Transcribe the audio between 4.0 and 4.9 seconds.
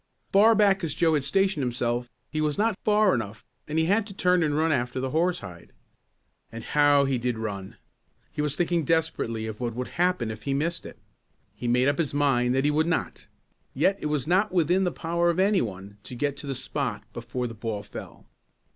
to turn and run